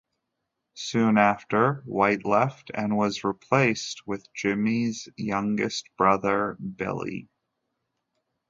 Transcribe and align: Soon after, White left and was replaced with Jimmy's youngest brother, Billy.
Soon 0.77 1.19
after, 1.19 1.83
White 1.85 2.25
left 2.25 2.71
and 2.73 2.97
was 2.97 3.23
replaced 3.23 4.01
with 4.07 4.33
Jimmy's 4.33 5.07
youngest 5.15 5.95
brother, 5.95 6.55
Billy. 6.59 7.29